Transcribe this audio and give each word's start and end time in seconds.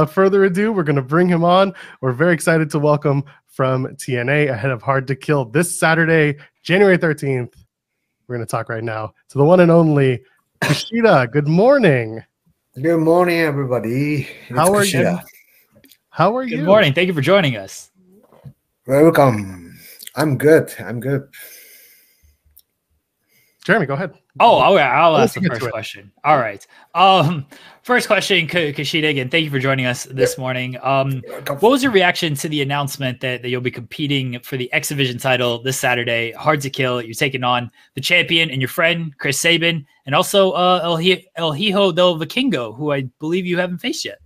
Without 0.00 0.12
further 0.12 0.42
ado, 0.42 0.72
we're 0.72 0.82
going 0.82 0.96
to 0.96 1.02
bring 1.02 1.28
him 1.28 1.44
on. 1.44 1.72
We're 2.00 2.10
very 2.10 2.34
excited 2.34 2.68
to 2.70 2.80
welcome 2.80 3.22
from 3.46 3.86
TNA 3.86 4.50
ahead 4.50 4.72
of 4.72 4.82
Hard 4.82 5.06
to 5.06 5.14
Kill 5.14 5.44
this 5.44 5.78
Saturday, 5.78 6.36
January 6.64 6.98
13th. 6.98 7.52
We're 8.26 8.34
going 8.34 8.44
to 8.44 8.50
talk 8.50 8.68
right 8.68 8.82
now 8.82 9.14
to 9.28 9.38
the 9.38 9.44
one 9.44 9.60
and 9.60 9.70
only 9.70 10.20
Kushida. 10.62 11.30
Good 11.30 11.46
morning. 11.46 12.24
Good 12.74 12.98
morning, 12.98 13.38
everybody. 13.38 14.26
It's 14.48 14.58
How 14.58 14.74
are 14.74 14.80
Kushida. 14.80 15.22
you? 15.22 15.88
How 16.10 16.36
are 16.36 16.42
good 16.42 16.50
you? 16.50 16.56
Good 16.56 16.66
morning. 16.66 16.92
Thank 16.92 17.06
you 17.06 17.14
for 17.14 17.20
joining 17.20 17.56
us. 17.56 17.92
Welcome. 18.88 19.78
I'm 20.16 20.36
good. 20.38 20.74
I'm 20.80 20.98
good. 20.98 21.28
Jeremy, 23.64 23.86
go 23.86 23.94
ahead. 23.94 24.12
Oh, 24.40 24.58
I'll, 24.58 24.76
I'll 24.76 25.16
ask 25.16 25.34
the 25.34 25.40
first 25.40 25.70
question. 25.70 26.12
All 26.22 26.36
right. 26.36 26.66
Um, 26.94 27.46
first 27.82 28.08
question, 28.08 28.46
Kushida. 28.46 29.08
Again, 29.08 29.30
thank 29.30 29.42
you 29.42 29.50
for 29.50 29.58
joining 29.58 29.86
us 29.86 30.04
this 30.04 30.36
morning. 30.36 30.76
Um, 30.82 31.22
what 31.46 31.62
was 31.62 31.82
your 31.82 31.90
reaction 31.90 32.34
to 32.34 32.48
the 32.48 32.60
announcement 32.60 33.20
that, 33.22 33.40
that 33.40 33.48
you'll 33.48 33.62
be 33.62 33.70
competing 33.70 34.38
for 34.40 34.58
the 34.58 34.70
X 34.74 34.88
Division 34.88 35.16
title 35.16 35.62
this 35.62 35.78
Saturday? 35.78 36.32
Hard 36.32 36.60
to 36.60 36.68
kill. 36.68 37.00
You're 37.00 37.14
taking 37.14 37.42
on 37.42 37.70
the 37.94 38.02
champion 38.02 38.50
and 38.50 38.60
your 38.60 38.68
friend 38.68 39.16
Chris 39.16 39.40
Sabin, 39.40 39.86
and 40.04 40.14
also 40.14 40.50
uh, 40.50 40.80
El, 40.84 40.98
El 41.36 41.52
Hijo 41.52 41.90
del 41.90 42.18
Vikingo, 42.18 42.76
who 42.76 42.92
I 42.92 43.08
believe 43.18 43.46
you 43.46 43.56
haven't 43.56 43.78
faced 43.78 44.04
yet. 44.04 44.18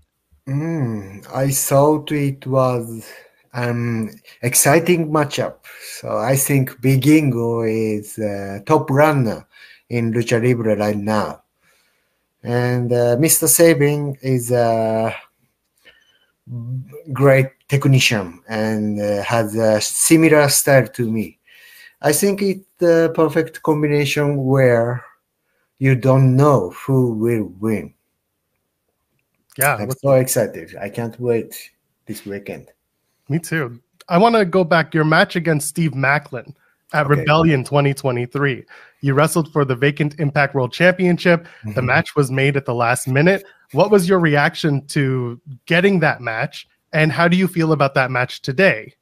Mm, 0.49 1.33
I 1.33 1.51
thought 1.51 2.11
it 2.11 2.45
was 2.45 3.09
um, 3.53 4.11
exciting 4.43 5.11
matchup. 5.11 5.57
So 6.01 6.19
I 6.19 6.37
think 6.37 6.71
Vikingo 6.81 7.69
is 7.69 8.19
a 8.19 8.63
top 8.67 8.91
runner 8.91 9.47
in 9.89 10.13
Lucha 10.13 10.43
Libre 10.43 10.77
right 10.77 10.97
now. 10.97 11.43
And 12.43 12.93
uh, 12.93 13.17
Mr. 13.17 13.49
Sabin 13.49 14.17
is 14.23 14.51
a 14.51 15.15
great 17.13 17.49
technician 17.69 18.41
and 18.49 19.01
uh, 19.01 19.23
has 19.23 19.55
a 19.57 19.81
similar 19.81 20.49
style 20.49 20.87
to 20.89 21.11
me. 21.11 21.39
I 22.01 22.13
think 22.13 22.43
it's 22.43 22.65
the 22.79 23.13
perfect 23.15 23.63
combination 23.63 24.45
where 24.45 25.05
you 25.79 25.95
don't 25.95 26.37
know 26.37 26.71
who 26.71 27.13
will 27.13 27.53
win. 27.61 27.95
Yeah, 29.59 29.77
I'm 29.77 29.91
so 29.91 30.13
excited. 30.13 30.77
I 30.81 30.89
can't 30.89 31.19
wait 31.19 31.71
this 32.07 32.25
weekend. 32.25 32.71
Me 33.29 33.39
too. 33.39 33.81
I 34.09 34.19
want 34.19 34.37
to 34.37 34.45
go 34.45 34.65
back 34.65 34.95
your 34.95 35.05
match 35.05 35.37
against 35.37 35.69
Steve 35.69 35.93
Maclin 35.93 36.55
at 36.93 37.07
okay. 37.07 37.21
Rebellion 37.21 37.65
2023. 37.65 38.65
You 39.01 39.15
wrestled 39.15 39.53
for 39.53 39.65
the 39.65 39.77
vacant 39.77 40.19
Impact 40.19 40.55
World 40.55 40.73
Championship. 40.73 41.45
Mm-hmm. 41.45 41.75
The 41.75 41.83
match 41.83 42.17
was 42.17 42.31
made 42.31 42.57
at 42.57 42.65
the 42.65 42.75
last 42.75 43.07
minute. 43.07 43.45
What 43.73 43.91
was 43.91 44.09
your 44.09 44.19
reaction 44.19 44.87
to 44.89 45.41
getting 45.67 46.01
that 46.01 46.21
match? 46.21 46.67
And 46.93 47.13
how 47.13 47.29
do 47.29 47.37
you 47.37 47.47
feel 47.47 47.73
about 47.73 47.95
that 47.95 48.11
match 48.11 48.41
today? 48.41 48.95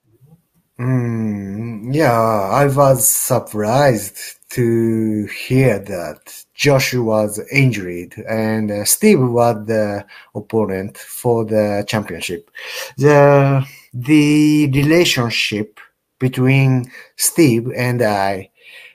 Mm, 0.79 1.95
yeah, 1.95 2.13
I 2.13 2.67
was 2.67 3.09
surprised 3.09 4.19
to 4.51 5.27
hear 5.27 5.79
that 5.79 6.45
Josh 6.55 6.95
was 6.95 7.41
injured 7.51 8.15
and 8.29 8.71
uh, 8.71 8.85
Steve 8.85 9.21
was 9.21 9.67
the 9.67 10.05
opponent 10.35 10.99
for 10.99 11.45
the 11.45 11.85
championship. 11.89 12.51
The 12.99 13.67
the 13.99 14.71
relationship 14.75 15.81
between 16.19 16.91
Steve 17.17 17.73
and 17.75 18.03
I 18.03 18.51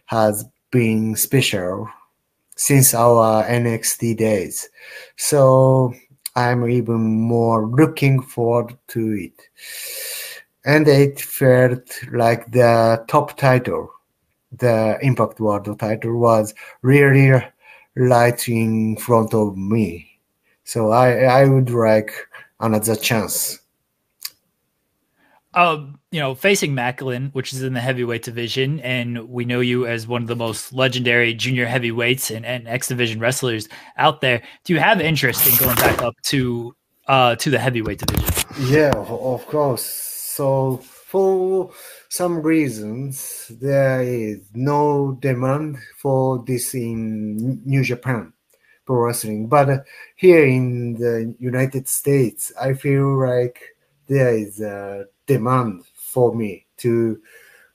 has 0.05 0.45
been 0.69 1.16
special 1.16 1.89
since 2.55 2.93
our 2.93 3.43
NXT 3.45 4.17
days. 4.17 4.69
So 5.17 5.93
I'm 6.35 6.69
even 6.69 7.02
more 7.02 7.66
looking 7.66 8.21
forward 8.21 8.77
to 8.89 9.13
it. 9.13 9.41
And 10.66 10.88
it 10.88 11.19
felt 11.19 11.99
like 12.11 12.52
the 12.52 13.03
top 13.08 13.38
title, 13.38 13.91
the 14.55 14.99
Impact 15.02 15.39
World 15.39 15.80
title, 15.80 16.20
was 16.20 16.53
really 16.83 17.43
right 17.95 18.47
in 18.47 18.97
front 18.97 19.33
of 19.33 19.58
me. 19.58 20.20
So 20.64 20.92
I, 20.92 21.23
I 21.23 21.45
would 21.45 21.71
like 21.71 22.11
another 22.59 22.95
chance 22.95 23.61
um, 25.54 26.00
you 26.12 26.20
know, 26.20 26.34
facing 26.34 26.73
Maclin, 26.73 27.34
which 27.34 27.52
is 27.54 27.62
in 27.64 27.73
the 27.73 27.82
heavyweight 27.82 28.23
division, 28.23 28.80
and 28.82 29.30
we 29.30 29.44
know 29.44 29.60
you 29.60 29.86
as 29.86 30.08
one 30.08 30.22
of 30.22 30.28
the 30.28 30.36
most 30.36 30.72
legendary 30.73 31.34
junior 31.34 31.66
heavyweights 31.66 32.32
and, 32.32 32.45
and 32.45 32.67
X 32.67 32.88
division 32.88 33.20
wrestlers 33.20 33.67
out 33.98 34.22
there. 34.22 34.42
Do 34.64 34.73
you 34.73 34.80
have 34.80 35.02
interest 35.02 35.48
in 35.48 35.58
going 35.58 35.76
back 35.76 36.02
up 36.02 36.16
to 36.23 36.76
uh 37.08 37.36
to 37.36 37.50
the 37.50 37.60
heavyweight 37.60 38.00
division? 38.00 38.34
Yeah, 38.70 38.94
of 38.95 39.45
course. 39.48 39.84
So 39.84 40.78
for 40.78 41.72
some 42.08 42.42
reasons, 42.42 43.52
there 43.60 44.02
is 44.02 44.39
no 44.54 45.18
demand 45.22 45.78
for 45.98 46.44
this 46.48 46.73
in 46.73 47.62
New 47.66 47.83
Japan 47.83 48.32
pro 48.86 48.95
wrestling, 48.95 49.48
but 49.48 49.86
here 50.16 50.45
in 50.45 50.94
the 50.94 51.36
United 51.39 51.88
States, 51.89 52.54
I 52.60 52.73
feel 52.73 53.20
like 53.20 53.60
there 54.08 54.33
is 54.33 54.62
a 54.62 55.06
demand 55.33 55.86
for 55.95 56.36
me 56.36 56.65
to 56.77 57.21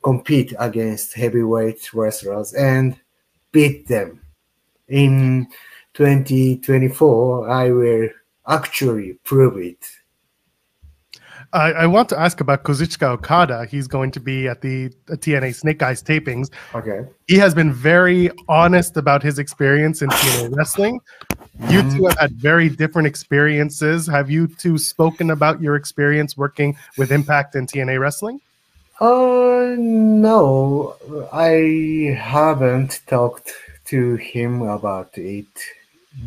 compete 0.03 0.53
against 0.59 1.15
heavyweight 1.15 1.95
wrestlers 1.95 2.53
and 2.53 3.01
beat 3.51 3.89
them. 3.89 4.21
In 4.89 5.47
2024, 5.95 7.49
I 7.49 7.71
will 7.71 8.09
actually 8.47 9.15
prove 9.25 9.57
it. 9.57 9.85
I, 11.53 11.73
I 11.73 11.87
want 11.87 12.09
to 12.11 12.19
ask 12.19 12.41
about 12.41 12.65
Kazuchika 12.65 13.09
Okada. 13.15 13.67
He's 13.67 13.89
going 13.89 14.11
to 14.11 14.21
be 14.21 14.47
at 14.49 14.61
the 14.61 14.91
TNA 15.09 15.55
Snake 15.55 15.83
Eyes 15.83 16.03
tapings. 16.03 16.51
Okay. 16.75 17.09
He 17.27 17.37
has 17.39 17.55
been 17.55 17.73
very 17.73 18.31
honest 18.49 18.97
about 18.97 19.23
his 19.23 19.39
experience 19.39 20.03
in 20.03 20.11
TNA 20.11 20.57
wrestling. 20.57 21.01
You 21.69 21.83
two 21.91 22.05
have 22.07 22.19
had 22.19 22.33
very 22.33 22.69
different 22.69 23.07
experiences. 23.07 24.07
Have 24.07 24.31
you 24.31 24.47
two 24.47 24.79
spoken 24.79 25.31
about 25.31 25.61
your 25.61 25.77
experience 25.77 26.37
working 26.37 26.77
with 26.97 27.11
Impact 27.11 27.55
and 27.55 27.67
TNA 27.69 28.01
wrestling? 28.01 28.41
Uh, 29.01 29.75
no, 29.79 30.97
I 31.33 32.17
haven't 32.19 33.01
talked 33.07 33.53
to 33.87 34.17
him 34.17 34.63
about 34.63 35.17
it, 35.19 35.47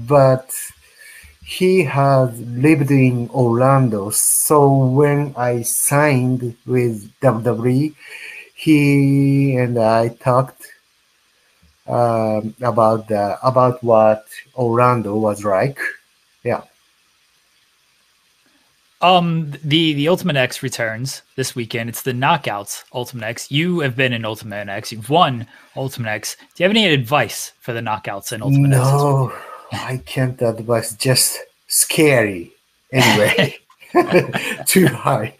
but 0.08 0.54
he 1.46 1.84
has 1.84 2.40
lived 2.42 2.92
in 2.92 3.30
Orlando. 3.32 4.12
So 4.12 4.72
when 4.72 5.34
I 5.36 5.64
signed 5.64 6.56
with 6.68 7.12
WWE, 7.22 7.96
he 8.54 9.56
and 9.56 9.80
I 9.80 10.10
talked 10.10 10.68
um, 11.90 12.56
about 12.62 13.08
the 13.08 13.38
about 13.46 13.84
what 13.84 14.26
Orlando 14.56 15.16
was 15.18 15.44
like. 15.44 15.80
Yeah. 16.44 16.62
Um, 19.02 19.52
the 19.64 19.94
the 19.94 20.08
Ultimate 20.08 20.36
X 20.36 20.62
returns 20.62 21.24
this 21.36 21.56
weekend. 21.56 21.90
It's 21.90 22.04
the 22.04 22.12
Knockouts 22.14 22.84
Ultimate 22.94 23.26
X. 23.26 23.50
You 23.50 23.80
have 23.80 23.96
been 23.96 24.14
in 24.14 24.24
Ultimate 24.24 24.70
X. 24.70 24.92
You've 24.92 25.10
won 25.10 25.48
Ultimate 25.76 26.10
X. 26.10 26.36
Do 26.36 26.64
you 26.64 26.66
have 26.66 26.76
any 26.76 26.86
advice 26.86 27.54
for 27.60 27.74
the 27.74 27.82
Knockouts 27.82 28.34
in 28.34 28.42
Ultimate 28.42 28.68
no, 28.70 28.82
X? 28.82 28.92
No, 28.92 29.34
I 29.80 29.98
can't 30.06 30.40
advise. 30.42 30.96
Just 30.96 31.40
scary. 31.68 32.52
Anyway, 32.92 33.58
too 34.66 34.88
high. 34.88 35.36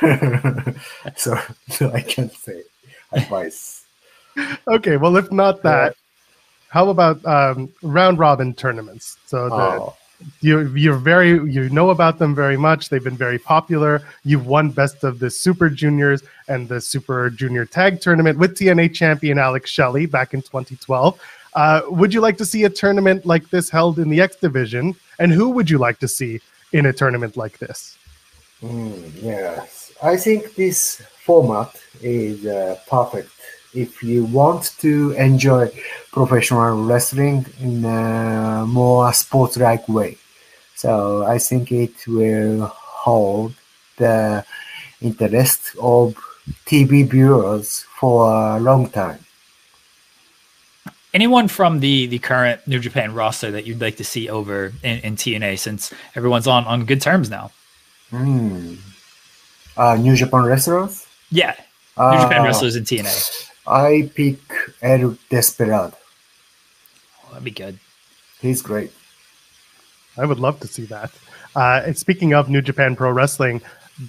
so, 1.16 1.38
so 1.70 1.92
I 1.92 2.00
can't 2.00 2.32
say 2.32 2.62
advice 3.12 3.83
okay, 4.68 4.96
well, 4.96 5.16
if 5.16 5.30
not 5.30 5.62
that, 5.62 5.96
how 6.68 6.88
about 6.88 7.24
um, 7.24 7.72
round 7.82 8.18
robin 8.18 8.52
tournaments? 8.52 9.16
So 9.26 9.48
the, 9.48 9.54
oh. 9.54 9.96
you 10.40 10.66
you're 10.74 10.96
very 10.96 11.30
you 11.50 11.68
know 11.70 11.90
about 11.90 12.18
them 12.18 12.34
very 12.34 12.56
much. 12.56 12.88
They've 12.88 13.04
been 13.04 13.16
very 13.16 13.38
popular. 13.38 14.02
You've 14.24 14.46
won 14.46 14.70
best 14.70 15.04
of 15.04 15.20
the 15.20 15.30
Super 15.30 15.70
Juniors 15.70 16.22
and 16.48 16.68
the 16.68 16.80
Super 16.80 17.30
Junior 17.30 17.64
Tag 17.64 18.00
Tournament 18.00 18.38
with 18.38 18.56
TNA 18.56 18.92
champion 18.92 19.38
Alex 19.38 19.70
Shelley 19.70 20.06
back 20.06 20.34
in 20.34 20.42
2012. 20.42 21.20
Uh, 21.54 21.82
would 21.88 22.12
you 22.12 22.20
like 22.20 22.36
to 22.38 22.44
see 22.44 22.64
a 22.64 22.70
tournament 22.70 23.24
like 23.24 23.48
this 23.50 23.70
held 23.70 24.00
in 24.00 24.08
the 24.08 24.20
X 24.20 24.36
division? 24.36 24.94
And 25.20 25.30
who 25.30 25.50
would 25.50 25.70
you 25.70 25.78
like 25.78 26.00
to 26.00 26.08
see 26.08 26.40
in 26.72 26.86
a 26.86 26.92
tournament 26.92 27.36
like 27.36 27.58
this? 27.58 27.96
Mm, 28.62 29.22
yes, 29.22 29.92
I 30.02 30.16
think 30.16 30.54
this 30.56 31.00
format 31.24 31.70
is 32.02 32.46
uh, 32.46 32.78
perfect 32.88 33.30
if 33.74 34.02
you 34.02 34.24
want 34.24 34.72
to 34.78 35.12
enjoy 35.12 35.70
professional 36.12 36.84
wrestling 36.84 37.46
in 37.60 37.84
a 37.84 38.64
more 38.66 39.12
sports-like 39.12 39.88
way. 39.88 40.16
So 40.74 41.24
I 41.24 41.38
think 41.38 41.72
it 41.72 42.06
will 42.06 42.66
hold 42.66 43.54
the 43.96 44.44
interest 45.00 45.76
of 45.80 46.14
TV 46.66 47.08
viewers 47.08 47.84
for 47.98 48.30
a 48.56 48.60
long 48.60 48.90
time. 48.90 49.18
Anyone 51.12 51.46
from 51.46 51.78
the 51.78 52.06
the 52.06 52.18
current 52.18 52.66
New 52.66 52.80
Japan 52.80 53.14
roster 53.14 53.52
that 53.52 53.66
you'd 53.66 53.80
like 53.80 53.96
to 53.98 54.04
see 54.04 54.28
over 54.28 54.72
in, 54.82 54.98
in 54.98 55.16
TNA 55.16 55.58
since 55.60 55.92
everyone's 56.16 56.48
on 56.48 56.64
on 56.64 56.86
good 56.86 57.00
terms 57.00 57.30
now? 57.30 57.52
Hmm. 58.10 58.74
Uh, 59.76 59.96
New 59.96 60.16
Japan 60.16 60.44
wrestlers? 60.44 61.06
Yeah. 61.30 61.54
New 61.96 62.04
uh, 62.04 62.22
Japan 62.22 62.42
wrestlers 62.42 62.74
in 62.74 62.84
TNA. 62.84 63.50
I 63.66 64.10
pick 64.14 64.38
El 64.82 65.16
Desperado. 65.30 65.96
Oh, 67.24 67.28
that'd 67.30 67.44
be 67.44 67.50
good. 67.50 67.78
He's 68.40 68.62
great. 68.62 68.92
I 70.16 70.26
would 70.26 70.38
love 70.38 70.60
to 70.60 70.66
see 70.66 70.84
that. 70.86 71.10
Uh, 71.56 71.92
speaking 71.92 72.34
of 72.34 72.50
New 72.50 72.60
Japan 72.60 72.94
Pro 72.94 73.10
Wrestling, 73.10 73.62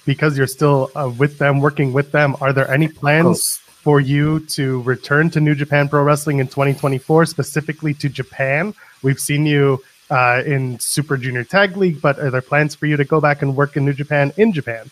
because 0.05 0.37
you're 0.37 0.47
still 0.47 0.91
uh, 0.95 1.11
with 1.17 1.37
them, 1.37 1.61
working 1.61 1.93
with 1.93 2.11
them, 2.11 2.35
are 2.41 2.51
there 2.51 2.69
any 2.69 2.87
plans 2.87 3.57
for 3.67 3.99
you 3.99 4.39
to 4.47 4.81
return 4.81 5.29
to 5.31 5.39
New 5.39 5.55
Japan 5.55 5.87
Pro 5.87 6.03
Wrestling 6.03 6.39
in 6.39 6.47
2024, 6.47 7.25
specifically 7.27 7.93
to 7.93 8.09
Japan? 8.09 8.73
We've 9.03 9.19
seen 9.19 9.45
you 9.45 9.81
uh, 10.09 10.43
in 10.45 10.79
Super 10.79 11.17
Junior 11.17 11.43
Tag 11.43 11.77
League, 11.77 12.01
but 12.01 12.19
are 12.19 12.31
there 12.31 12.41
plans 12.41 12.75
for 12.75 12.87
you 12.87 12.97
to 12.97 13.05
go 13.05 13.21
back 13.21 13.41
and 13.41 13.55
work 13.55 13.77
in 13.77 13.85
New 13.85 13.93
Japan 13.93 14.33
in 14.37 14.51
Japan? 14.51 14.89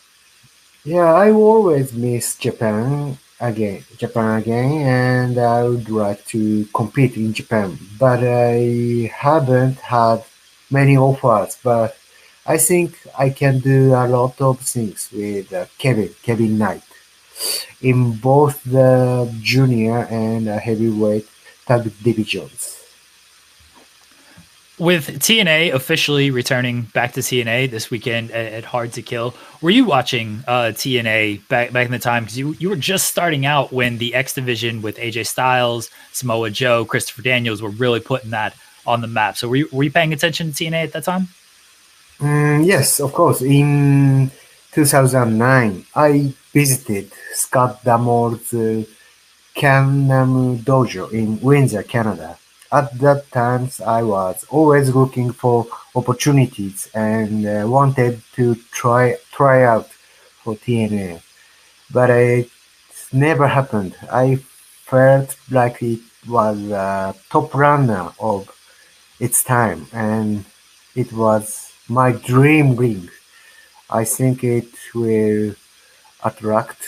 Yeah, 0.86 1.14
I 1.14 1.32
always 1.32 1.94
miss 1.94 2.38
Japan 2.38 3.18
again, 3.44 3.84
Japan 3.98 4.42
again, 4.42 4.72
and 4.88 5.38
I 5.38 5.64
would 5.64 5.90
like 5.90 6.26
to 6.28 6.66
compete 6.74 7.18
in 7.18 7.34
Japan, 7.34 7.78
but 8.00 8.24
I 8.24 9.12
haven't 9.14 9.80
had 9.80 10.24
many 10.72 10.96
offers. 10.98 11.58
But 11.64 11.98
I 12.46 12.58
think 12.58 12.98
I 13.18 13.30
can 13.30 13.60
do 13.60 13.94
a 13.94 14.08
lot 14.08 14.40
of 14.42 14.60
things 14.62 15.10
with 15.12 15.52
uh, 15.54 15.66
Kevin, 15.78 16.12
Kevin 16.24 16.58
Knight, 16.58 16.84
in 17.82 18.14
both 18.14 18.64
the 18.64 19.32
junior 19.42 20.06
and 20.10 20.48
heavyweight 20.48 21.28
tag 21.68 21.84
divisions 22.04 22.73
with 24.80 25.20
TNA 25.20 25.74
officially 25.74 26.32
returning 26.32 26.84
back 26.94 27.14
to 27.14 27.20
TNA 27.20 27.70
this 27.70 27.92
weekend 27.92 28.32
at, 28.32 28.54
at 28.54 28.64
Hard 28.66 28.94
to 28.94 29.02
Kill, 29.02 29.36
were 29.62 29.70
you 29.70 29.86
watching 29.86 30.44
uh, 30.48 30.72
TNA 30.74 31.48
back 31.48 31.72
back 31.72 31.86
in 31.86 31.92
the 31.92 32.00
time? 32.00 32.24
Because 32.24 32.38
you 32.38 32.54
you 32.60 32.70
were 32.70 32.76
just 32.76 33.08
starting 33.08 33.46
out 33.46 33.72
when 33.72 33.98
the 33.98 34.16
X 34.16 34.34
Division 34.34 34.82
with 34.82 34.98
AJ 34.98 35.28
Styles, 35.28 35.90
Samoa 36.12 36.50
Joe, 36.50 36.86
Christopher 36.86 37.22
Daniels 37.22 37.62
were 37.62 37.70
really 37.70 38.00
putting 38.00 38.32
that 38.32 38.56
on 38.86 39.02
the 39.02 39.08
map. 39.08 39.38
So 39.38 39.48
were 39.48 39.56
you, 39.58 39.70
were 39.72 39.84
you 39.84 39.92
paying 39.92 40.12
attention 40.12 40.52
to 40.52 40.64
TNA 40.64 40.84
at 40.84 40.94
that 40.94 41.04
time? 41.04 41.30
Mm, 42.20 42.66
yes, 42.66 43.00
of 43.00 43.14
course. 43.14 43.42
In 43.42 44.32
2009, 44.72 45.86
I 45.96 46.34
visited 46.52 47.12
Scott 47.34 47.84
D'Amore's 47.84 48.54
uh, 48.54 48.84
Can-Am 49.56 50.60
Dojo 50.60 51.12
in 51.12 51.40
Windsor, 51.40 51.84
Canada 51.84 52.38
at 52.74 52.98
that 53.00 53.30
time, 53.32 53.70
I 53.86 54.02
was 54.02 54.46
always 54.50 54.96
looking 54.96 55.32
for 55.32 55.68
opportunities 55.96 56.90
and 56.96 57.46
uh, 57.46 57.68
wanted 57.68 58.22
to 58.36 58.56
try 58.72 59.16
try 59.32 59.64
out 59.64 59.90
for 60.42 60.56
TNA, 60.56 61.22
but 61.92 62.10
it 62.10 62.50
never 63.14 63.48
happened. 63.48 63.94
I 64.12 64.38
felt 64.92 65.38
like 65.52 65.84
it 65.84 66.02
was 66.28 66.58
a 66.72 67.16
top 67.30 67.54
runner 67.54 68.10
of 68.20 68.50
its 69.20 69.44
time, 69.44 69.86
and 69.94 70.44
it 70.96 71.14
was 71.14 71.72
my 71.88 72.12
dream 72.12 72.76
ring. 72.76 73.08
I 73.90 74.04
think 74.04 74.44
it 74.44 74.74
will 74.96 75.54
attract 76.24 76.82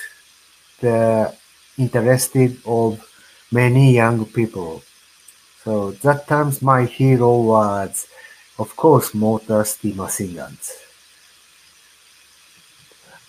the 0.81 1.35
interested 1.77 2.57
of 2.65 2.89
many 3.51 3.93
young 3.93 4.25
people 4.25 4.81
so 5.65 5.91
that 5.91 6.27
times 6.27 6.61
my 6.61 6.85
hero 6.85 7.41
was, 7.41 8.07
of 8.59 8.75
course, 8.75 9.15
Motor 9.15 9.65
City 9.65 9.93
Machine 9.93 10.35
Guns. 10.35 10.71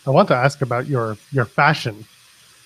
I 0.07 0.11
want 0.11 0.29
to 0.29 0.37
ask 0.37 0.61
about 0.61 0.87
your 0.87 1.17
your 1.33 1.47
fashion. 1.47 2.05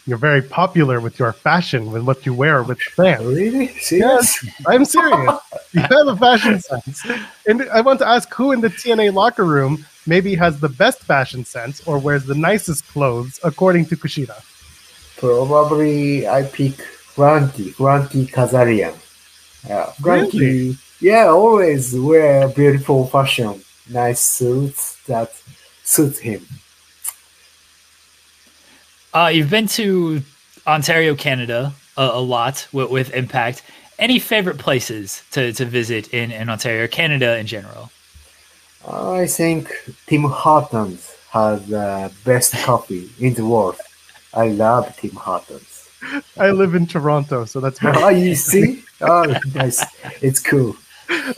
You're 0.06 0.19
very 0.19 0.43
popular 0.43 0.99
with 0.99 1.19
your 1.19 1.32
fashion 1.32 1.93
with 1.93 2.02
what 2.02 2.26
you 2.26 2.34
wear 2.34 2.64
with 2.64 2.81
fans. 2.81 3.25
Really? 3.25 3.69
Serious? 3.78 4.43
Yes, 4.43 4.67
I'm 4.67 4.84
serious. 4.84 5.38
you 5.73 5.82
have 5.82 6.08
a 6.08 6.16
fashion 6.16 6.58
sense. 6.58 7.06
And 7.46 7.69
I 7.70 7.81
want 7.81 8.00
to 8.00 8.08
ask 8.08 8.32
who 8.34 8.50
in 8.50 8.61
the 8.61 8.70
TNA 8.70 9.14
locker 9.14 9.44
room 9.44 9.87
maybe 10.06 10.34
has 10.34 10.58
the 10.58 10.69
best 10.69 11.00
fashion 11.05 11.44
sense 11.44 11.81
or 11.87 11.99
wears 11.99 12.25
the 12.25 12.34
nicest 12.34 12.88
clothes 12.88 13.38
according 13.44 13.87
to 13.87 13.96
Kushida. 13.96 14.43
Probably 15.16 16.26
I 16.26 16.43
pick 16.43 16.75
Frankie, 16.81 17.70
Frankie 17.70 18.26
Kazarian. 18.26 18.96
Yeah, 19.67 19.87
Frankie. 19.93 20.39
Really? 20.39 20.77
Yeah, 21.01 21.29
always 21.29 21.95
wear 21.99 22.49
beautiful 22.49 23.07
fashion, 23.07 23.62
nice 23.89 24.21
suits 24.21 24.97
that 25.07 25.33
suit 25.83 26.19
him. 26.19 26.47
Uh, 29.12 29.31
you've 29.33 29.51
been 29.51 29.67
to 29.67 30.23
Ontario, 30.67 31.15
Canada, 31.15 31.73
a, 31.97 32.03
a 32.03 32.21
lot 32.21 32.69
with, 32.73 32.91
with, 32.91 33.15
Impact. 33.15 33.62
Any 33.99 34.19
favorite 34.19 34.59
places 34.59 35.23
to, 35.33 35.53
to 35.55 35.65
visit 35.65 36.12
in, 36.15 36.31
in 36.31 36.49
Ontario, 36.49 36.87
Canada 36.87 37.39
in 37.39 37.47
general? 37.47 37.91
I 38.87 39.27
think 39.27 39.71
Tim 40.07 40.25
Hortons 40.25 41.17
has 41.31 41.67
the 41.67 42.12
best 42.25 42.55
coffee 42.55 43.11
in 43.19 43.35
the 43.35 43.45
world. 43.45 43.77
I 44.33 44.49
love 44.49 44.97
Tim 44.97 45.11
Hortons. 45.11 45.80
I 46.38 46.50
live 46.50 46.75
in 46.75 46.87
Toronto, 46.87 47.44
so 47.44 47.61
that's 47.61 47.79
very. 47.85 47.97
Oh, 47.97 48.08
you 48.08 48.35
see? 48.35 48.85
Oh, 49.00 49.35
nice. 49.55 49.85
It's 50.23 50.41
cool. 50.41 50.76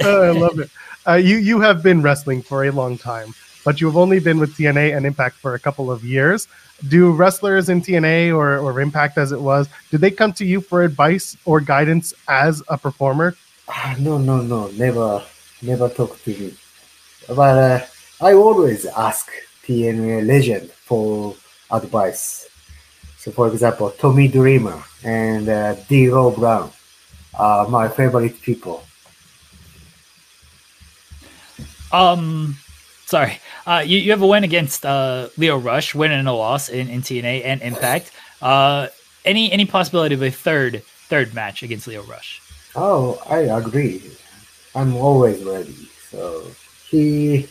Oh, 0.05 0.23
I 0.23 0.31
love 0.33 0.59
it. 0.59 0.69
Uh, 1.09 1.15
you 1.15 1.39
you 1.39 1.59
have 1.61 1.83
been 1.83 2.03
wrestling 2.03 2.43
for 2.43 2.65
a 2.67 2.71
long 2.71 2.99
time, 2.99 3.33
but 3.65 3.81
you 3.81 3.87
have 3.87 3.97
only 3.97 4.21
been 4.21 4.39
with 4.39 4.55
TNA 4.55 4.95
and 4.95 5.07
Impact 5.07 5.37
for 5.37 5.55
a 5.55 5.59
couple 5.59 5.91
of 5.91 6.05
years. 6.05 6.47
Do 6.89 7.11
wrestlers 7.13 7.71
in 7.71 7.81
TNA 7.81 8.37
or, 8.37 8.59
or 8.59 8.81
Impact, 8.83 9.17
as 9.17 9.33
it 9.33 9.41
was, 9.41 9.69
did 9.91 10.03
they 10.03 10.11
come 10.11 10.33
to 10.35 10.45
you 10.45 10.61
for 10.61 10.83
advice 10.83 11.37
or 11.47 11.61
guidance 11.61 12.13
as 12.29 12.63
a 12.69 12.77
performer? 12.77 13.35
Uh, 13.67 13.95
no, 13.99 14.19
no, 14.19 14.43
no, 14.43 14.69
never, 14.73 15.23
never 15.63 15.89
talk 15.89 16.23
to 16.25 16.31
me. 16.31 16.53
But 17.29 17.59
uh, 17.59 17.87
I 18.21 18.35
always 18.35 18.85
ask 18.85 19.31
TNA 19.65 20.27
legend 20.27 20.71
for 20.71 21.35
advice. 21.71 22.49
So, 23.23 23.31
for 23.31 23.47
example, 23.47 23.91
Tommy 23.91 24.27
Dreamer 24.27 24.83
and 25.05 25.49
uh, 25.49 25.75
D'Lo 25.87 26.33
Brown 26.33 26.73
are 27.35 27.69
my 27.69 27.87
favorite 27.87 28.43
people. 28.43 28.83
Um, 31.93 32.57
sorry. 33.07 33.39
Uh, 33.65 33.85
you, 33.87 33.99
you 33.99 34.11
have 34.11 34.23
a 34.23 34.27
win 34.27 34.43
against 34.43 34.85
uh, 34.85 35.29
Lio 35.37 35.57
Rush, 35.57 35.95
win 35.95 36.11
and 36.11 36.27
a 36.27 36.33
loss 36.33 36.69
in, 36.69 36.89
in 36.89 37.01
TNA 37.01 37.45
and 37.45 37.63
Impact. 37.63 38.11
Uh, 38.41 38.89
any 39.25 39.53
any 39.53 39.67
possibility 39.67 40.17
of 40.17 40.23
a 40.25 40.31
third 40.33 40.83
third 41.07 41.33
match 41.33 41.63
against 41.63 41.87
Lio 41.87 42.03
Rush? 42.03 42.43
Oh, 42.75 43.23
I 43.31 43.43
agree. 43.43 44.03
I'm 44.75 44.97
always 44.97 45.45
ready. 45.45 45.89
So 46.11 46.45
he 46.91 47.49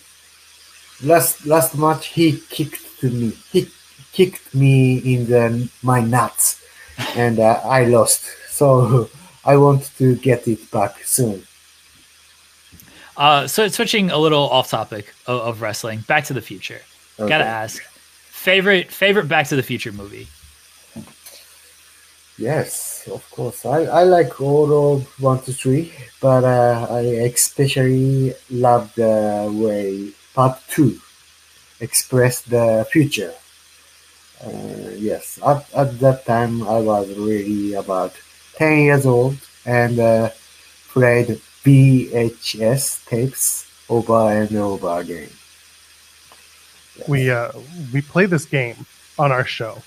last 1.02 1.46
last 1.46 1.78
match 1.78 2.08
he 2.08 2.44
kicked 2.50 3.00
to 3.00 3.10
me. 3.10 3.38
He 3.54 3.70
kicked 4.14 4.54
me 4.54 4.98
in 4.98 5.28
the 5.28 5.70
my 5.82 6.02
nuts, 6.02 6.64
and 7.16 7.40
uh, 7.40 7.62
I 7.64 7.86
lost. 7.86 8.24
So 8.50 9.10
I 9.46 9.58
want 9.58 9.92
to 9.98 10.16
get 10.16 10.48
it 10.48 10.70
back 10.72 11.04
soon. 11.04 11.44
Uh, 13.18 13.48
so 13.48 13.68
switching 13.68 14.10
a 14.10 14.18
little 14.18 14.50
off 14.50 14.70
topic 14.70 15.14
of, 15.28 15.42
of 15.42 15.62
wrestling, 15.62 16.00
Back 16.08 16.26
to 16.26 16.34
the 16.34 16.42
Future. 16.42 16.82
Okay. 17.20 17.30
Gotta 17.30 17.46
ask, 17.46 17.84
favorite 18.30 18.92
favorite 18.92 19.28
Back 19.28 19.48
to 19.48 19.56
the 19.56 19.64
Future 19.64 19.92
movie? 19.92 20.28
Yes, 22.38 23.08
of 23.12 23.30
course. 23.30 23.66
I, 23.66 23.84
I 23.84 24.04
like 24.04 24.42
all 24.42 24.96
of 24.96 25.06
one 25.20 25.42
to 25.42 25.54
three, 25.54 25.94
but 26.20 26.44
uh, 26.44 26.88
I 26.90 27.02
especially 27.30 28.34
love 28.50 28.94
the 28.96 29.52
way 29.54 30.12
part 30.34 30.60
two 30.68 31.00
express 31.82 32.42
the 32.42 32.88
future. 32.92 33.34
Uh, 34.44 34.90
yes, 34.98 35.40
at, 35.46 35.66
at 35.74 36.00
that 36.00 36.26
time 36.26 36.64
I 36.64 36.80
was 36.80 37.16
really 37.18 37.74
about 37.74 38.14
10 38.56 38.80
years 38.80 39.06
old 39.06 39.38
and 39.66 40.00
uh, 40.00 40.30
played 40.90 41.40
VHS 41.64 43.06
tapes 43.06 43.70
over 43.90 44.32
and 44.32 44.56
over 44.56 45.00
again. 45.00 45.30
We 47.08 47.32
uh, 47.32 47.52
we 47.94 48.02
play 48.02 48.26
this 48.26 48.46
game 48.46 48.86
on 49.18 49.32
our 49.32 49.46
show. 49.46 49.78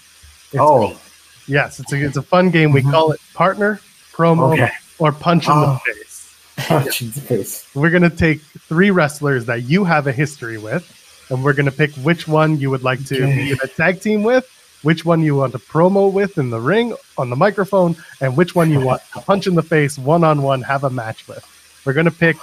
It's 0.53 0.61
oh, 0.61 0.99
yes, 1.47 1.81
it's 1.81 1.93
a 1.93 2.05
it's 2.05 2.17
a 2.17 2.23
fun 2.23 2.51
game. 2.51 2.73
We 2.73 2.81
mm-hmm. 2.81 2.91
call 2.91 3.13
it 3.13 3.21
partner 3.35 3.81
promo 4.13 4.55
okay. 4.55 4.71
or 4.99 5.13
punch 5.13 5.47
in 5.47 5.53
oh. 5.53 5.81
the 5.85 5.93
face. 5.93 6.37
Punch 6.57 7.03
in 7.03 7.11
the 7.11 7.21
face. 7.21 7.69
We're 7.75 7.91
gonna 7.91 8.11
take 8.11 8.41
three 8.41 8.91
wrestlers 8.91 9.45
that 9.47 9.65
you 9.65 9.85
have 9.85 10.07
a 10.07 10.13
history 10.13 10.59
with 10.59 10.85
and 11.31 11.43
we're 11.43 11.53
going 11.53 11.67
to 11.67 11.73
pick 11.73 11.93
which 11.97 12.29
one 12.29 12.59
you 12.59 12.71
would 12.71 12.83
like 12.83 13.05
to 13.07 13.23
okay. 13.23 13.35
be 13.37 13.51
in 13.53 13.59
a 13.63 13.67
tag 13.67 14.01
team 14.01 14.23
with, 14.23 14.49
which 14.83 15.05
one 15.05 15.23
you 15.23 15.37
want 15.37 15.53
to 15.53 15.59
promo 15.59 16.13
with 16.13 16.39
in 16.39 16.51
the 16.51 16.61
ring, 16.61 16.95
on 17.17 17.31
the 17.31 17.37
microphone, 17.37 17.97
and 18.21 18.37
which 18.37 18.55
one 18.55 18.71
you 18.71 18.81
want 18.81 19.03
to 19.15 19.21
punch 19.21 19.47
in 19.47 19.55
the 19.55 19.63
face, 19.63 19.99
one 19.99 20.25
on 20.25 20.43
one, 20.43 20.63
have 20.63 20.85
a 20.85 20.91
match 20.91 21.27
with. 21.27 21.45
We're 21.85 21.93
going 21.93 22.07
to 22.07 22.11
pick 22.11 22.37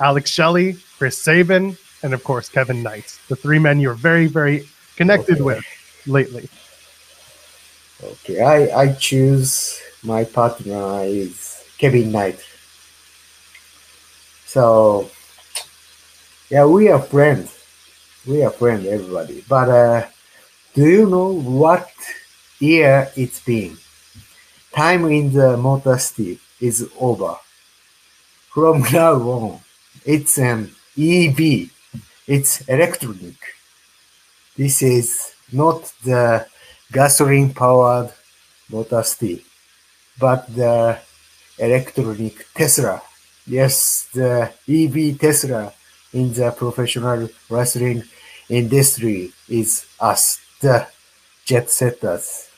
Alex 0.00 0.30
Shelley, 0.30 0.76
Chris 0.98 1.18
Sabin, 1.18 1.76
and 2.02 2.14
of 2.14 2.24
course 2.24 2.48
Kevin 2.48 2.82
Knight. 2.82 3.18
The 3.28 3.36
three 3.36 3.58
men 3.58 3.80
you're 3.80 3.94
very, 3.94 4.26
very 4.26 4.68
connected 4.96 5.36
Okay. 5.36 5.42
with 5.42 5.64
lately. 6.06 6.48
Okay, 8.02 8.40
I, 8.40 8.82
I 8.82 8.92
choose 8.94 9.80
my 10.02 10.24
partner 10.24 11.02
is 11.04 11.62
Kevin 11.76 12.10
Knight. 12.10 12.40
So, 14.46 15.10
yeah, 16.48 16.64
we 16.64 16.88
are 16.88 17.00
friends. 17.00 17.59
We 18.26 18.44
are 18.44 18.50
friends, 18.50 18.86
everybody. 18.86 19.42
But 19.48 19.68
uh, 19.70 20.06
do 20.74 20.86
you 20.86 21.06
know 21.08 21.40
what 21.40 21.88
year 22.58 23.10
it's 23.16 23.42
been? 23.42 23.78
Time 24.72 25.06
in 25.06 25.32
the 25.32 25.56
Motor 25.56 25.96
City 25.96 26.38
is 26.60 26.86
over. 26.98 27.36
From 28.52 28.82
now 28.92 29.14
on, 29.14 29.60
it's 30.04 30.38
an 30.38 30.70
EV. 30.98 31.70
It's 32.26 32.60
electronic. 32.68 33.36
This 34.54 34.82
is 34.82 35.32
not 35.50 35.90
the 36.04 36.46
gasoline 36.92 37.54
powered 37.54 38.12
Motor 38.68 39.02
City, 39.02 39.46
but 40.18 40.46
the 40.54 40.98
electronic 41.58 42.52
Tesla. 42.52 43.00
Yes, 43.46 44.08
the 44.12 44.52
EV 44.68 45.18
Tesla 45.18 45.72
in 46.12 46.32
the 46.32 46.50
professional 46.50 47.28
wrestling 47.48 48.02
industry 48.48 49.32
is 49.48 49.86
us, 50.00 50.40
the 50.60 50.86
jet 51.44 51.70
setters. 51.70 52.48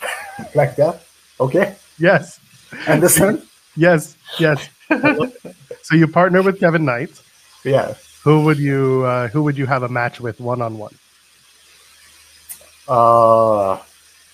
like 0.54 0.76
that? 0.76 1.02
Okay? 1.40 1.76
Yes, 1.98 2.40
Understand? 2.88 3.42
yes, 3.76 4.16
yes. 4.38 4.68
so 5.82 5.94
you 5.94 6.06
partner 6.08 6.42
with 6.42 6.58
Kevin 6.60 6.84
Knight. 6.84 7.20
yeah. 7.64 7.94
Who 8.24 8.44
would 8.44 8.58
you 8.58 9.02
uh, 9.04 9.26
who 9.28 9.42
would 9.42 9.58
you 9.58 9.66
have 9.66 9.82
a 9.82 9.88
match 9.88 10.20
with 10.20 10.38
one 10.40 10.62
on 10.62 10.78
one? 10.78 10.94
Uh, 12.86 13.78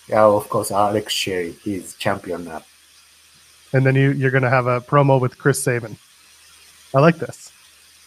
yeah, 0.09 0.25
of 0.25 0.47
course, 0.51 0.71
Alex 0.71 1.13
Sherry. 1.13 1.53
He's 1.65 1.95
champion 1.95 2.45
now. 2.45 2.63
And 3.73 3.87
then 3.87 3.95
you 3.95 4.11
you're 4.13 4.31
gonna 4.31 4.51
have 4.51 4.67
a 4.67 4.83
promo 4.83 5.19
with 5.19 5.39
Chris 5.39 5.65
Sabin. 5.65 5.97
I 6.95 7.01
like 7.01 7.17
this. 7.17 7.51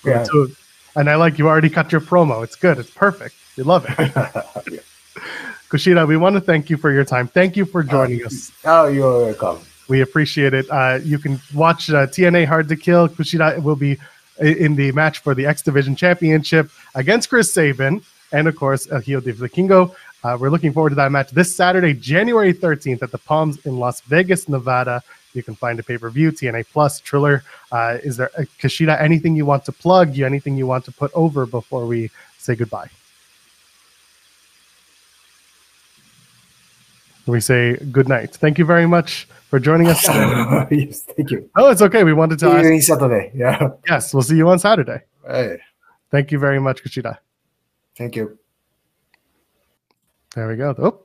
Yeah. 0.05 0.23
So- 0.23 0.47
and 0.95 1.09
I 1.09 1.15
like 1.15 1.39
you 1.39 1.47
already 1.47 1.69
cut 1.69 1.91
your 1.93 2.01
promo. 2.01 2.43
It's 2.43 2.55
good. 2.57 2.77
It's 2.77 2.89
perfect. 2.89 3.33
We 3.55 3.63
love 3.63 3.85
it. 3.87 3.95
Kushida, 5.69 6.05
we 6.07 6.17
want 6.17 6.35
to 6.35 6.41
thank 6.41 6.69
you 6.69 6.75
for 6.75 6.91
your 6.91 7.05
time. 7.05 7.27
Thank 7.27 7.55
you 7.55 7.63
for 7.65 7.81
joining 7.81 8.25
us. 8.25 8.51
oh, 8.65 8.87
you're 8.87 9.25
welcome. 9.33 9.59
We 9.87 10.01
appreciate 10.01 10.53
it. 10.53 10.69
Uh, 10.69 10.99
you 11.03 11.17
can 11.17 11.39
watch 11.53 11.89
uh, 11.89 12.07
TNA 12.07 12.45
Hard 12.45 12.67
to 12.69 12.75
Kill. 12.75 13.07
Kushida 13.07 13.61
will 13.63 13.75
be 13.77 13.97
in 14.39 14.75
the 14.75 14.91
match 14.91 15.19
for 15.19 15.33
the 15.33 15.45
X 15.45 15.61
Division 15.61 15.95
Championship 15.95 16.69
against 16.95 17.29
Chris 17.29 17.53
Sabin 17.53 18.01
and, 18.33 18.47
of 18.47 18.55
course, 18.55 18.89
El 18.91 18.99
Hijo 18.99 19.19
de 19.21 19.33
Vikingo. 19.33 19.95
Uh, 20.23 20.37
we're 20.39 20.49
looking 20.49 20.71
forward 20.73 20.89
to 20.89 20.95
that 20.95 21.11
match 21.11 21.31
this 21.31 21.55
Saturday, 21.55 21.93
January 21.93 22.53
13th 22.53 23.01
at 23.01 23.11
the 23.11 23.17
Palms 23.17 23.65
in 23.65 23.77
Las 23.79 24.01
Vegas, 24.01 24.47
Nevada. 24.49 25.01
You 25.33 25.43
can 25.43 25.55
find 25.55 25.79
a 25.79 25.83
pay 25.83 25.97
per 25.97 26.09
view, 26.09 26.31
TNA 26.31 26.65
Plus, 26.71 26.99
Triller. 26.99 27.43
Uh, 27.71 27.97
is 28.03 28.17
there, 28.17 28.29
uh, 28.37 28.41
Kushida, 28.59 28.99
anything 29.01 29.35
you 29.35 29.45
want 29.45 29.63
to 29.65 29.71
plug? 29.71 30.15
You 30.15 30.25
anything 30.25 30.57
you 30.57 30.67
want 30.67 30.83
to 30.85 30.91
put 30.91 31.11
over 31.13 31.45
before 31.45 31.85
we 31.85 32.09
say 32.37 32.55
goodbye? 32.55 32.89
We 37.27 37.39
say 37.39 37.75
good 37.91 38.09
night. 38.09 38.31
Thank 38.35 38.57
you 38.57 38.65
very 38.65 38.87
much 38.87 39.27
for 39.49 39.59
joining 39.59 39.87
us. 39.87 40.05
yes, 40.71 41.03
thank 41.03 41.29
you. 41.31 41.49
Oh, 41.55 41.69
it's 41.69 41.81
okay. 41.81 42.03
We 42.03 42.13
wanted 42.13 42.39
to 42.39 42.45
See 42.49 42.67
you 42.67 42.75
ask. 42.77 42.87
Saturday. 42.87 43.31
Yeah. 43.35 43.69
Yes, 43.87 44.13
we'll 44.13 44.23
see 44.23 44.35
you 44.37 44.49
on 44.49 44.59
Saturday. 44.59 45.01
Hey, 45.25 45.57
Thank 46.09 46.31
you 46.31 46.39
very 46.39 46.59
much, 46.59 46.83
Kushida. 46.83 47.19
thank 47.97 48.15
you. 48.17 48.37
There 50.35 50.47
we 50.47 50.55
go. 50.55 50.75
Oh, 50.77 51.03